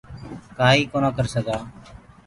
[0.57, 1.65] ڪآئينٚ ڪونآ ڪرسگآنٚ